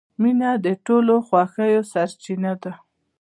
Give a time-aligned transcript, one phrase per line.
[0.21, 2.73] •مینه د ټولو خوښیو سرچینه ده.